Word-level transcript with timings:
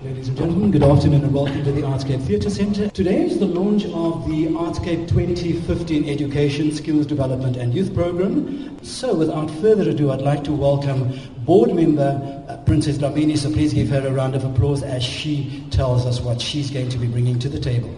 Ladies 0.00 0.28
and 0.28 0.38
gentlemen, 0.38 0.70
good 0.70 0.84
afternoon 0.84 1.24
and 1.24 1.34
welcome 1.34 1.64
to 1.64 1.72
the 1.72 1.82
Artscape 1.82 2.24
Theatre 2.24 2.50
Centre. 2.50 2.88
Today 2.90 3.24
is 3.24 3.40
the 3.40 3.46
launch 3.46 3.84
of 3.86 4.28
the 4.28 4.46
Artscape 4.46 5.08
2015 5.08 6.08
Education, 6.08 6.70
Skills 6.70 7.04
Development 7.04 7.56
and 7.56 7.74
Youth 7.74 7.92
Programme. 7.92 8.78
So 8.84 9.12
without 9.12 9.50
further 9.60 9.90
ado, 9.90 10.12
I'd 10.12 10.20
like 10.20 10.44
to 10.44 10.52
welcome 10.52 11.18
board 11.38 11.74
member 11.74 12.44
uh, 12.48 12.58
Princess 12.58 12.96
Dlamini. 12.96 13.36
So 13.36 13.50
please 13.50 13.74
give 13.74 13.88
her 13.88 14.06
a 14.06 14.12
round 14.12 14.36
of 14.36 14.44
applause 14.44 14.84
as 14.84 15.02
she 15.02 15.66
tells 15.72 16.06
us 16.06 16.20
what 16.20 16.40
she's 16.40 16.70
going 16.70 16.90
to 16.90 16.98
be 16.98 17.08
bringing 17.08 17.40
to 17.40 17.48
the 17.48 17.58
table. 17.58 17.92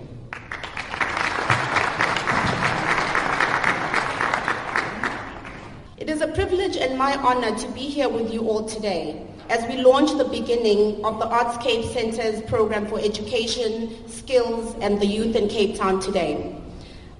My 7.11 7.17
honor 7.23 7.59
to 7.59 7.67
be 7.73 7.81
here 7.81 8.09
with 8.09 8.33
you 8.33 8.49
all 8.49 8.65
today 8.65 9.27
as 9.49 9.67
we 9.69 9.83
launch 9.83 10.17
the 10.17 10.25
beginning 10.27 11.05
of 11.05 11.19
the 11.19 11.27
Artscape 11.27 11.93
Centre's 11.93 12.41
program 12.43 12.87
for 12.87 13.01
education, 13.01 14.09
skills, 14.09 14.77
and 14.81 15.01
the 15.01 15.07
youth 15.07 15.35
in 15.35 15.49
Cape 15.49 15.75
Town 15.75 15.99
today. 15.99 16.55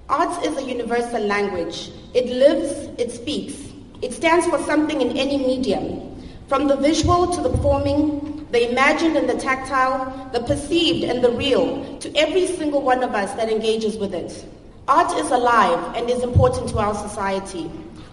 Arts 0.07 0.47
is 0.47 0.57
a 0.57 0.63
universal 0.63 1.19
language. 1.19 1.91
It 2.13 2.27
lives, 2.27 2.71
it 2.97 3.11
speaks. 3.11 3.55
It 4.01 4.13
stands 4.13 4.45
for 4.45 4.59
something 4.59 5.01
in 5.01 5.17
any 5.17 5.37
medium, 5.37 6.23
from 6.47 6.69
the 6.69 6.77
visual 6.77 7.27
to 7.27 7.41
the 7.41 7.49
performing, 7.49 8.47
the 8.51 8.71
imagined 8.71 9.17
and 9.17 9.27
the 9.27 9.37
tactile, 9.37 10.29
the 10.31 10.39
perceived 10.39 11.03
and 11.03 11.21
the 11.21 11.31
real, 11.31 11.97
to 11.99 12.15
every 12.15 12.47
single 12.47 12.81
one 12.81 13.03
of 13.03 13.13
us 13.13 13.33
that 13.33 13.49
engages 13.49 13.97
with 13.97 14.13
it. 14.13 14.45
Art 14.87 15.11
is 15.19 15.31
alive 15.31 15.97
and 15.97 16.09
is 16.09 16.23
important 16.23 16.69
to 16.69 16.79
our 16.79 16.95
society 16.95 17.69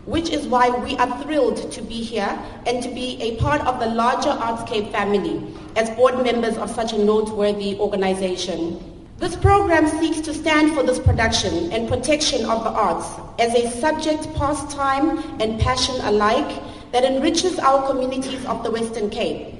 which 0.09 0.31
is 0.31 0.47
why 0.47 0.71
we 0.71 0.97
are 0.97 1.23
thrilled 1.23 1.71
to 1.71 1.83
be 1.83 2.03
here 2.03 2.39
and 2.67 2.83
to 2.83 2.89
be 2.89 3.21
a 3.21 3.37
part 3.37 3.61
of 3.67 3.79
the 3.79 3.87
larger 3.87 4.31
Artscape 4.31 4.91
family 4.91 5.55
as 5.77 5.91
board 5.91 6.23
members 6.23 6.57
of 6.57 6.71
such 6.71 6.95
a 6.95 6.99
noteworthy 6.99 7.79
organization. 7.79 8.81
This 9.19 9.37
program 9.37 9.87
seeks 9.87 10.21
to 10.23 10.33
stand 10.33 10.73
for 10.73 10.83
this 10.83 10.99
production 10.99 11.71
and 11.73 11.87
protection 11.91 12.47
of 12.47 12.65
the 12.65 12.71
arts 12.71 13.07
as 13.39 13.55
a 13.55 13.71
subject, 13.81 14.33
pastime, 14.35 15.19
and 15.43 15.61
passion 15.61 15.97
alike 16.01 16.63
that 16.93 17.05
enriches 17.05 17.59
our 17.59 17.87
communities 17.87 18.47
of 18.47 18.65
the 18.65 18.71
Western 18.71 19.11
Cape. 19.11 19.55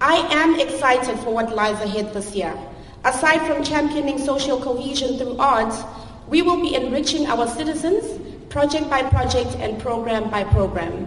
I 0.00 0.18
am 0.30 0.60
excited 0.60 1.18
for 1.18 1.34
what 1.34 1.56
lies 1.56 1.80
ahead 1.80 2.14
this 2.14 2.36
year. 2.36 2.56
Aside 3.04 3.44
from 3.44 3.64
championing 3.64 4.18
social 4.18 4.60
cohesion 4.60 5.18
through 5.18 5.36
art, 5.38 5.74
we 6.28 6.42
will 6.42 6.60
be 6.60 6.76
enriching 6.76 7.26
our 7.26 7.48
citizens 7.48 8.19
project 8.50 8.90
by 8.90 9.00
project 9.04 9.54
and 9.60 9.80
program 9.80 10.28
by 10.28 10.42
program. 10.42 11.06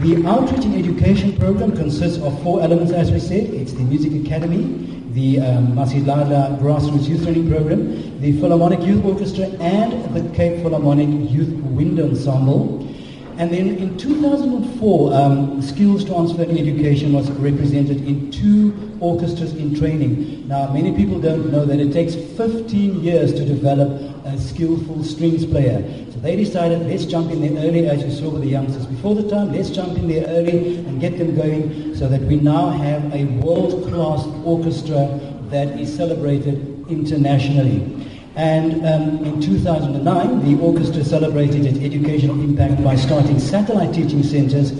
The 0.00 0.26
Outreach 0.26 0.64
in 0.64 0.74
Education 0.74 1.36
program 1.38 1.76
consists 1.76 2.20
of 2.20 2.42
four 2.42 2.60
elements, 2.62 2.90
as 2.92 3.12
we 3.12 3.20
said. 3.20 3.54
It's 3.54 3.72
the 3.72 3.84
Music 3.84 4.26
Academy, 4.26 5.04
the 5.12 5.38
um, 5.38 5.68
Masilala 5.76 6.58
Grassroots 6.58 7.08
Youth 7.08 7.22
Training 7.22 7.48
Program, 7.48 8.20
the 8.20 8.32
Philharmonic 8.40 8.80
Youth 8.80 9.04
Orchestra, 9.04 9.44
and 9.60 10.12
the 10.16 10.28
Cape 10.34 10.62
Philharmonic 10.62 11.30
Youth 11.30 11.54
Wind 11.62 12.00
Ensemble. 12.00 12.91
And 13.38 13.50
then 13.50 13.76
in 13.76 13.96
2004, 13.96 15.14
um, 15.14 15.62
skills 15.62 16.04
transfer 16.04 16.42
in 16.42 16.58
education 16.58 17.12
was 17.12 17.30
represented 17.30 18.06
in 18.06 18.30
two 18.30 18.96
orchestras 19.00 19.54
in 19.54 19.74
training. 19.74 20.46
Now, 20.46 20.72
many 20.72 20.94
people 20.94 21.18
don't 21.18 21.50
know 21.50 21.64
that 21.64 21.80
it 21.80 21.92
takes 21.92 22.14
15 22.14 23.02
years 23.02 23.32
to 23.32 23.44
develop 23.44 23.90
a 24.24 24.38
skillful 24.38 25.02
strings 25.02 25.46
player. 25.46 25.82
So 26.12 26.20
they 26.20 26.36
decided, 26.36 26.86
let's 26.86 27.06
jump 27.06 27.30
in 27.32 27.40
there 27.40 27.64
early, 27.66 27.88
as 27.88 28.02
you 28.02 28.10
saw 28.10 28.28
with 28.28 28.42
the 28.42 28.48
youngsters 28.48 28.86
before 28.86 29.14
the 29.14 29.28
time, 29.28 29.52
let's 29.52 29.70
jump 29.70 29.96
in 29.96 30.08
there 30.08 30.26
early 30.28 30.76
and 30.76 31.00
get 31.00 31.18
them 31.18 31.34
going 31.34 31.96
so 31.96 32.08
that 32.08 32.20
we 32.20 32.36
now 32.36 32.70
have 32.70 33.12
a 33.14 33.24
world-class 33.40 34.26
orchestra 34.44 35.18
that 35.50 35.68
is 35.80 35.94
celebrated 35.94 36.86
internationally. 36.88 38.08
And 38.34 38.86
um, 38.86 39.24
in 39.24 39.40
2009, 39.40 40.44
the 40.44 40.62
orchestra 40.62 41.04
celebrated 41.04 41.66
its 41.66 41.78
educational 41.78 42.40
impact 42.40 42.82
by 42.82 42.96
starting 42.96 43.38
satellite 43.38 43.94
teaching 43.94 44.22
centers 44.22 44.72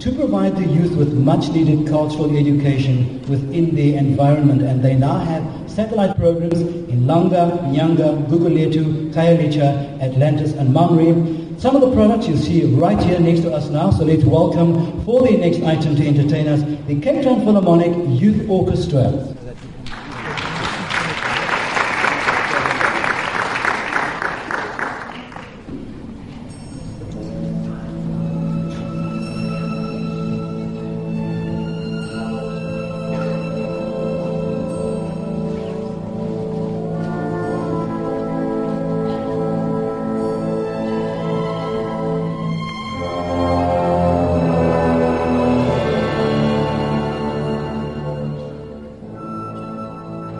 to 0.00 0.12
provide 0.12 0.56
the 0.56 0.66
youth 0.66 0.96
with 0.96 1.14
much 1.14 1.48
needed 1.50 1.86
cultural 1.88 2.36
education 2.36 3.20
within 3.28 3.74
their 3.74 3.98
environment. 3.98 4.62
And 4.62 4.82
they 4.82 4.94
now 4.96 5.18
have 5.18 5.70
satellite 5.70 6.16
programs 6.16 6.60
in 6.60 7.02
Langa, 7.02 7.60
Nyanga, 7.72 8.26
Guguletu, 8.26 9.12
Khayelitsha, 9.12 10.02
Atlantis, 10.02 10.52
and 10.52 10.72
Mamre. 10.72 11.58
Some 11.58 11.76
of 11.76 11.82
the 11.82 11.92
products 11.92 12.26
you 12.26 12.36
see 12.36 12.64
right 12.74 13.00
here 13.02 13.20
next 13.20 13.40
to 13.40 13.52
us 13.52 13.68
now. 13.70 13.90
So 13.90 14.04
let's 14.04 14.24
welcome 14.24 15.04
for 15.04 15.22
the 15.22 15.36
next 15.36 15.62
item 15.62 15.94
to 15.96 16.06
entertain 16.06 16.48
us 16.48 16.62
the 16.86 17.00
Cape 17.00 17.22
Town 17.22 17.44
Philharmonic 17.44 18.20
Youth 18.20 18.48
Orchestra. 18.50 19.36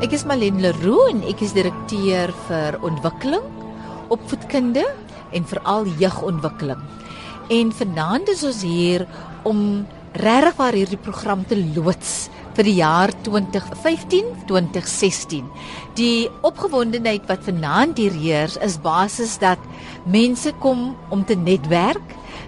Ek 0.06 0.12
is 0.14 0.22
Malen 0.22 0.62
Leroux 0.62 1.10
en 1.10 1.24
ek 1.26 1.40
is 1.42 1.50
direkteur 1.50 2.30
vir 2.46 2.78
ontwikkeling, 2.86 3.42
opvoedkunde 4.14 4.86
en 5.34 5.42
veral 5.50 5.82
jeugontwikkeling. 5.98 6.78
En 7.50 7.74
vanaand 7.74 8.30
is 8.30 8.46
ons 8.46 8.62
hier 8.62 9.02
om 9.50 9.82
regtig 10.22 10.54
waar 10.60 10.78
hierdie 10.78 11.02
program 11.08 11.42
te 11.50 11.58
loods 11.58 12.30
vir 12.54 12.64
die 12.70 12.78
jaar 12.78 13.10
2015-2016. 13.26 15.42
Die 15.98 16.30
opgewondenheid 16.46 17.26
wat 17.26 17.42
vanaand 17.48 17.98
hier 17.98 18.14
heers 18.14 18.54
is 18.62 18.78
basies 18.78 19.42
dat 19.42 19.58
mense 20.06 20.54
kom 20.62 20.94
om 21.10 21.26
te 21.26 21.34
netwerk. 21.34 22.06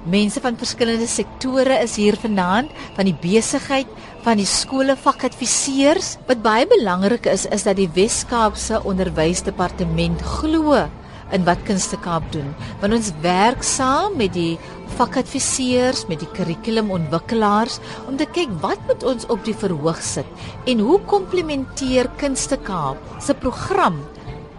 Mense 0.08 0.40
van 0.40 0.58
verskillende 0.60 1.06
sektore 1.10 1.80
is 1.82 1.96
hier 2.00 2.16
vanaand, 2.20 2.70
van 2.96 3.08
die 3.08 3.16
besigheid, 3.22 3.90
van 4.24 4.40
die 4.40 4.48
skole 4.48 4.96
vakadviseurs. 4.96 6.16
Wat 6.28 6.42
baie 6.44 6.66
belangrik 6.70 7.26
is, 7.26 7.46
is 7.46 7.66
dat 7.68 7.78
die 7.80 7.90
Wes-Kaapse 7.94 8.82
Onderwysdepartement 8.88 10.22
glo 10.38 10.86
in 11.32 11.44
wat 11.44 11.60
Kunste 11.68 11.98
Kaap 12.00 12.24
doen. 12.32 12.48
Want 12.80 12.96
ons 12.96 13.12
werk 13.24 13.64
saam 13.66 14.16
met 14.20 14.32
die 14.36 14.56
vakadviseurs, 14.98 16.06
met 16.08 16.22
die 16.22 16.30
kurrikulumontwikkelaars 16.36 17.78
om 18.08 18.16
te 18.18 18.26
kyk 18.32 18.52
wat 18.62 18.80
moet 18.88 19.04
ons 19.06 19.28
op 19.32 19.44
die 19.46 19.56
verhoog 19.56 20.00
sit 20.02 20.46
en 20.70 20.80
hoe 20.84 20.98
komplementeer 21.10 22.08
Kunste 22.20 22.58
Kaap 22.64 23.20
se 23.22 23.36
program 23.36 24.00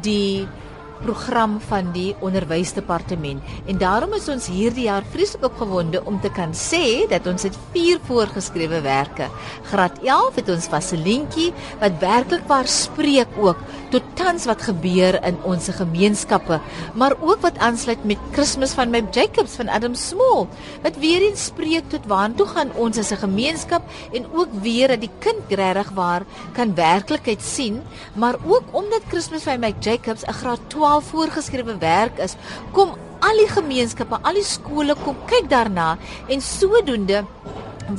die 0.05 0.47
program 1.03 1.57
van 1.69 1.91
die 1.95 2.15
onderwysdepartement 2.25 3.43
en 3.69 3.79
daarom 3.81 4.13
is 4.17 4.27
ons 4.31 4.49
hierdie 4.51 4.87
jaar 4.87 5.05
vreeslik 5.13 5.45
opgewonde 5.47 6.01
om 6.05 6.19
te 6.21 6.31
kan 6.35 6.53
sê 6.57 7.07
dat 7.11 7.27
ons 7.29 7.45
het 7.47 7.57
vier 7.73 7.99
voorgeskrewe 8.07 8.81
werke. 8.85 9.29
Graad 9.71 9.99
11 10.03 10.39
het 10.41 10.51
ons 10.53 10.69
Vaselientjie 10.71 11.49
wat 11.81 11.99
werklik 12.01 12.45
waar 12.49 12.67
spreek 12.67 13.37
ook 13.39 13.61
tot 13.93 14.05
tans 14.19 14.45
wat 14.49 14.61
gebeur 14.67 15.17
in 15.25 15.37
ons 15.47 15.69
gemeenskappe, 15.73 16.59
maar 16.93 17.15
ook 17.19 17.41
wat 17.45 17.57
aansluit 17.57 18.03
met 18.05 18.21
Kersfees 18.35 18.75
van 18.77 18.91
my 18.93 19.03
Jacobs 19.15 19.57
van 19.59 19.69
Adam 19.69 19.95
Small 19.95 20.47
wat 20.83 20.99
weer 21.01 21.23
eens 21.25 21.49
spreek 21.49 21.89
tot 21.89 22.05
waartoe 22.09 22.47
gaan 22.53 22.75
ons 22.75 22.97
as 22.97 23.11
'n 23.11 23.23
gemeenskap 23.25 23.83
en 24.13 24.25
ook 24.33 24.51
weer 24.61 24.87
dat 24.87 25.01
die 25.01 25.15
kind 25.19 25.43
regtig 25.49 25.89
waar 25.95 26.23
kan 26.53 26.75
werklikheid 26.75 27.41
sien, 27.41 27.81
maar 28.15 28.35
ook 28.45 28.63
omdat 28.71 29.09
Kersfees 29.09 29.43
van 29.43 29.59
my 29.59 29.73
Jacobs 29.79 30.25
'n 30.25 30.33
graad 30.33 30.59
12 30.67 30.88
12 30.89 31.13
voorgeskrewe 31.13 31.77
werk 31.77 32.17
is, 32.25 32.33
kom 32.73 32.95
al 33.21 33.41
die 33.43 33.49
gemeenskappe, 33.51 34.17
al 34.25 34.39
die 34.39 34.47
skole 34.47 34.95
kom 35.03 35.17
kyk 35.29 35.49
daarna 35.51 35.91
en 36.31 36.41
sodoende 36.41 37.25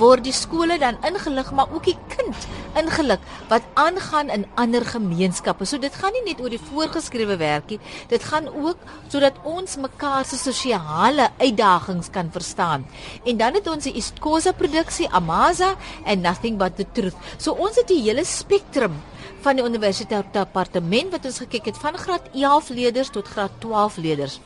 word 0.00 0.22
die 0.22 0.34
skole 0.34 0.76
dan 0.78 0.98
ingelig 1.06 1.50
maar 1.54 1.70
ook 1.74 1.86
die 1.88 1.96
kind 2.12 2.46
ingelig 2.78 3.22
wat 3.50 3.66
aangaan 3.78 4.30
in 4.30 4.44
ander 4.62 4.84
gemeenskappe. 4.86 5.66
So 5.66 5.82
dit 5.82 5.94
gaan 5.98 6.14
nie 6.14 6.22
net 6.28 6.42
oor 6.42 6.50
die 6.50 6.62
voorgeskrewe 6.62 7.36
werkie, 7.40 7.80
dit 8.10 8.26
gaan 8.30 8.46
ook 8.48 8.82
sodat 9.10 9.38
ons 9.46 9.78
mekaar 9.82 10.26
se 10.26 10.38
sosiale 10.38 11.30
uitdagings 11.42 12.10
kan 12.14 12.30
verstaan. 12.34 12.86
En 13.26 13.38
dan 13.42 13.58
het 13.58 13.70
ons 13.70 13.86
die 13.86 13.96
Istkosa 13.98 14.54
produksie 14.54 15.10
Amaza 15.10 15.74
and 16.06 16.22
Nothing 16.22 16.58
But 16.58 16.78
The 16.78 16.86
Truth. 16.94 17.18
So 17.38 17.58
ons 17.58 17.78
het 17.82 17.90
die 17.90 18.02
hele 18.06 18.26
spektrum 18.26 18.98
van 19.40 19.56
die 19.56 19.64
universiteit 19.64 20.32
departement 20.34 21.12
wat 21.14 21.26
ons 21.28 21.40
gekyk 21.44 21.70
het 21.72 21.78
van 21.80 21.96
graad 21.98 22.28
11 22.32 22.68
leerders 22.76 23.10
tot 23.10 23.28
graad 23.28 23.52
12 23.62 23.96
leerders. 23.96 24.40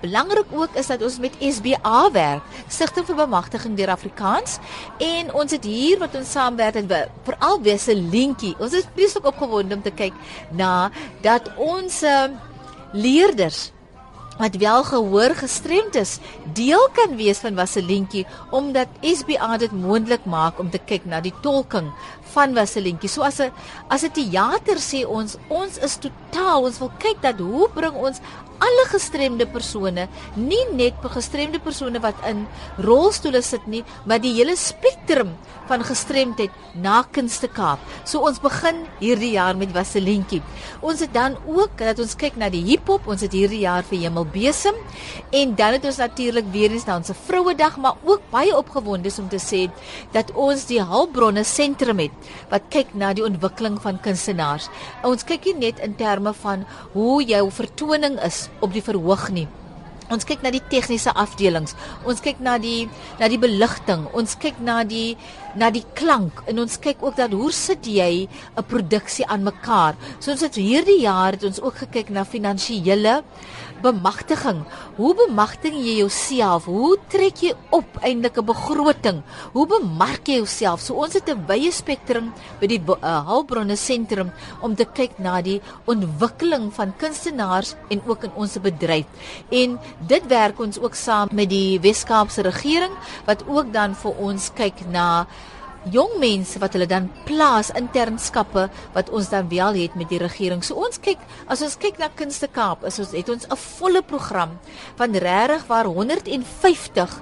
Belangrik 0.00 0.52
ook 0.56 0.76
is 0.80 0.88
dat 0.88 1.02
ons 1.04 1.18
met 1.20 1.34
SBA 1.40 2.10
werk, 2.12 2.44
Stichting 2.68 3.04
vir 3.06 3.18
Bemagtiging 3.18 3.74
deur 3.76 3.92
Afrikaans, 3.92 4.56
en 4.98 5.32
ons 5.36 5.52
het 5.52 5.66
hier 5.68 6.00
wat 6.00 6.16
ons 6.16 6.30
saamwerk 6.30 6.80
het 6.80 7.10
veral 7.28 7.60
wese 7.66 7.96
linkie. 7.96 8.54
Ons 8.58 8.78
is 8.78 8.88
presies 8.94 9.20
opgewonde 9.20 9.76
om 9.76 9.84
te 9.84 9.92
kyk 9.92 10.16
na 10.56 10.88
dat 11.20 11.52
ons 11.60 12.00
uh, 12.02 12.30
leerders 12.96 13.68
wat 14.40 14.56
wel 14.56 14.84
gehoor 14.88 15.34
gestremd 15.36 15.94
is, 16.00 16.16
deel 16.56 16.88
kan 16.96 17.16
wees 17.16 17.42
van 17.44 17.58
Waselientjie 17.58 18.24
omdat 18.56 18.88
SBA 19.04 19.56
dit 19.60 19.72
moontlik 19.76 20.24
maak 20.24 20.58
om 20.58 20.70
te 20.72 20.80
kyk 20.80 21.04
na 21.04 21.20
die 21.20 21.34
tolking 21.44 21.90
van 22.34 22.54
Waselientjie. 22.54 23.08
So 23.08 23.22
as 23.22 23.40
'n 23.40 23.52
as 23.88 24.04
'n 24.04 24.12
teater 24.12 24.78
sê 24.78 25.06
ons 25.06 25.36
ons 25.48 25.78
is 25.78 25.98
totaal 25.98 26.62
ons 26.64 26.78
wil 26.78 26.92
kyk 26.98 27.22
dat 27.22 27.38
hoe 27.38 27.68
bring 27.74 27.94
ons 27.94 28.20
alle 28.60 28.84
gestremde 28.92 29.46
persone, 29.48 30.06
nie 30.36 30.64
net 30.76 30.98
gestremde 31.14 31.60
persone 31.64 32.00
wat 32.04 32.18
in 32.28 32.44
rolstoele 32.84 33.40
sit 33.44 33.64
nie, 33.66 33.82
maar 34.04 34.20
die 34.20 34.34
hele 34.36 34.56
spektrum 34.56 35.32
van 35.70 35.84
gestremdheid 35.86 36.52
na 36.82 37.00
Kunste 37.14 37.48
Kaap. 37.48 37.80
So 38.04 38.26
ons 38.26 38.40
begin 38.42 38.82
hierdie 39.00 39.32
jaar 39.36 39.56
met 39.56 39.72
Waselientjie. 39.72 40.42
Ons 40.84 41.04
het 41.04 41.12
dan 41.14 41.38
ook 41.48 41.78
dat 41.80 42.02
ons 42.02 42.16
kyk 42.18 42.36
na 42.40 42.50
die 42.52 42.62
hiphop, 42.66 43.06
ons 43.08 43.24
het 43.24 43.34
hierdie 43.36 43.62
jaar 43.64 43.86
vir 43.86 44.04
Hemelbesem 44.04 44.76
en 45.40 45.54
dan 45.56 45.78
het 45.78 45.86
ons 45.88 46.02
natuurlik 46.02 46.50
weer 46.52 46.74
eens 46.74 46.88
na 46.88 46.98
ons 47.00 47.14
Vrouedag, 47.30 47.76
maar 47.80 47.96
ook 48.04 48.22
baie 48.32 48.52
opgewonde 48.56 49.10
om 49.18 49.28
te 49.28 49.40
sê 49.40 49.62
dat 50.14 50.30
ons 50.38 50.66
die 50.68 50.82
Hulpbronne 50.82 51.44
sentrum 51.46 51.98
het 52.02 52.19
wat 52.50 52.68
kyk 52.70 52.94
na 52.94 53.12
die 53.12 53.24
ontwikkeling 53.24 53.78
van 53.82 54.00
kunstenaars. 54.02 54.68
Ons 55.04 55.24
kyk 55.24 55.44
nie 55.44 55.70
net 55.70 55.80
in 55.84 55.94
terme 55.94 56.34
van 56.42 56.66
hoe 56.92 57.22
jou 57.24 57.46
vertoning 57.50 58.18
is 58.26 58.48
op 58.60 58.72
die 58.72 58.84
verhoog 58.84 59.30
nie. 59.30 59.48
Ons 60.10 60.26
kyk 60.26 60.42
na 60.42 60.50
die 60.50 60.62
tegniese 60.72 61.12
afdelings. 61.14 61.76
Ons 62.02 62.18
kyk 62.24 62.40
na 62.42 62.56
die 62.58 62.88
na 63.20 63.28
die 63.30 63.38
beligting. 63.38 64.08
Ons 64.10 64.34
kyk 64.42 64.58
na 64.66 64.80
die 64.82 65.14
na 65.54 65.68
die 65.70 65.84
klank 65.98 66.42
en 66.50 66.62
ons 66.62 66.78
kyk 66.82 67.02
ook 67.02 67.16
dat 67.18 67.34
hoe 67.34 67.50
sit 67.54 67.86
jy 67.86 68.26
'n 68.26 68.64
produksie 68.66 69.26
aan 69.26 69.46
mekaar. 69.46 69.94
So 70.18 70.32
ons 70.32 70.42
het 70.42 70.54
hierdie 70.54 71.00
jaar 71.02 71.32
het 71.32 71.44
ons 71.44 71.62
ook 71.62 71.76
gekyk 71.86 72.10
na 72.10 72.24
finansiële 72.24 73.22
bemagtiging. 73.82 74.62
Hoe 74.96 75.14
bemagtig 75.14 75.74
jy 75.74 75.96
jouself? 76.00 76.64
Hoe 76.64 76.96
trek 77.08 77.42
jy 77.42 77.54
op 77.70 77.86
eintlik 78.02 78.38
'n 78.38 78.44
begroting? 78.44 79.22
Hoe 79.52 79.66
bemark 79.66 80.26
jy 80.28 80.36
jouself? 80.36 80.80
So 80.80 80.94
ons 80.94 81.14
het 81.14 81.28
'n 81.28 81.46
wye 81.46 81.70
spektrum 81.72 82.32
by 82.60 82.66
die 82.66 82.80
uh, 82.80 83.26
Hulpbronne 83.26 83.76
sentrum 83.76 84.32
om 84.60 84.74
te 84.74 84.84
kyk 84.84 85.18
na 85.18 85.40
die 85.42 85.60
ontwikkeling 85.86 86.72
van 86.72 86.96
kunstenaars 86.96 87.74
en 87.88 88.02
ook 88.06 88.24
in 88.24 88.32
ons 88.34 88.58
bedryf. 88.58 89.06
En 89.50 89.78
dit 90.06 90.26
werk 90.26 90.60
ons 90.60 90.78
ook 90.78 90.94
saam 90.94 91.28
met 91.32 91.48
die 91.48 91.80
Wes-Kaapse 91.80 92.42
regering 92.42 92.92
wat 93.26 93.44
ook 93.48 93.72
dan 93.72 93.94
vir 93.94 94.12
ons 94.18 94.50
kyk 94.54 94.86
na 94.90 95.26
jong 95.88 96.18
mense 96.20 96.60
wat 96.60 96.74
hulle 96.76 96.86
dan 96.86 97.08
plaas 97.24 97.70
internskappe 97.78 98.66
wat 98.94 99.10
ons 99.10 99.30
dan 99.32 99.48
wel 99.48 99.78
het 99.80 99.96
met 99.96 100.10
die 100.12 100.20
regering. 100.20 100.64
So 100.64 100.76
ons 100.76 101.00
kyk 101.00 101.18
as 101.48 101.62
ons 101.64 101.78
kyk 101.80 101.98
na 101.98 102.10
Kunste 102.12 102.50
Kaap, 102.52 102.84
is 102.84 102.98
ons 102.98 103.12
het 103.16 103.28
ons 103.28 103.46
'n 103.48 103.56
volle 103.56 104.02
program 104.02 104.58
van 104.96 105.14
regtig 105.14 105.66
waar 105.66 105.86
150 105.86 107.20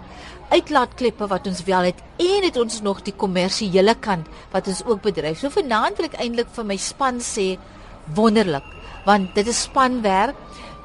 uitlaatkleppe 0.50 1.26
wat 1.28 1.46
ons 1.46 1.62
wel 1.64 1.92
het 1.92 2.00
en 2.16 2.42
het 2.42 2.56
ons 2.56 2.80
nog 2.80 3.02
die 3.02 3.14
kommersiële 3.14 3.94
kant 3.94 4.26
wat 4.50 4.66
ons 4.66 4.84
ook 4.84 5.02
bedryf. 5.02 5.38
So 5.38 5.50
vanaand 5.50 5.96
wil 5.96 6.06
ek 6.06 6.20
eintlik 6.20 6.48
vir 6.52 6.64
my 6.64 6.76
span 6.76 7.20
sê 7.20 7.58
wonderlik 8.14 8.64
want 9.04 9.34
dit 9.34 9.46
is 9.46 9.62
spanwerk 9.62 10.36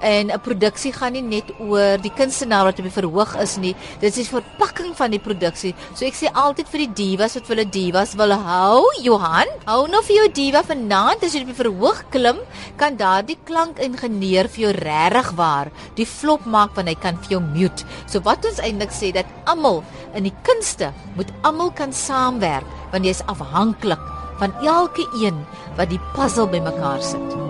en 0.04 0.32
'n 0.32 0.40
produksie 0.44 0.92
gaan 0.92 1.14
nie 1.14 1.22
net 1.22 1.48
oor 1.60 1.98
die 1.98 2.12
kunstenaar 2.12 2.66
wat 2.66 2.80
op 2.80 2.86
die 2.86 3.00
verhoog 3.00 3.36
is 3.42 3.58
nie. 3.58 3.76
Dit 4.00 4.18
is 4.18 4.28
die 4.28 4.36
verpakking 4.36 4.96
van 4.96 5.12
die 5.12 5.20
produksie. 5.20 5.74
So 5.96 6.06
ek 6.06 6.14
sê 6.14 6.28
altyd 6.34 6.68
vir 6.68 6.80
die 6.86 6.94
divas 6.94 7.36
wat 7.36 7.48
hulle 7.48 7.66
divas 7.66 8.16
wil 8.16 8.32
hou, 8.32 8.84
Johan, 9.02 9.48
hou 9.66 9.88
nou 9.88 10.02
vir 10.04 10.16
jou 10.16 10.28
diva 10.28 10.64
vanaand 10.64 11.24
as 11.24 11.34
jy 11.34 11.42
op 11.42 11.48
die 11.48 11.64
verhoog 11.64 12.04
klim, 12.12 12.38
kan 12.78 12.98
daardie 12.98 13.38
klankingenieur 13.46 14.48
vir 14.48 14.62
jou 14.66 14.74
regtig 14.74 15.32
waar 15.36 15.72
die 15.96 16.06
flop 16.06 16.46
maak 16.46 16.76
want 16.76 16.88
hy 16.88 16.96
kan 16.96 17.18
vir 17.24 17.38
jou 17.38 17.42
mute. 17.42 17.86
So 18.08 18.20
wat 18.20 18.46
ons 18.46 18.60
eintlik 18.60 18.92
sê 18.92 19.14
dat 19.14 19.26
almal 19.46 19.84
in 20.16 20.24
die 20.24 20.36
kunste 20.44 20.92
moet 21.16 21.32
almal 21.44 21.72
kan 21.72 21.94
saamwerk 21.94 22.66
want 22.92 23.06
jy 23.06 23.16
is 23.16 23.26
afhanklik 23.28 24.00
van 24.42 24.54
elke 24.66 25.08
een 25.22 25.46
wat 25.78 25.90
die 25.90 26.02
puzzle 26.14 26.48
bymekaar 26.48 27.02
sit. 27.02 27.43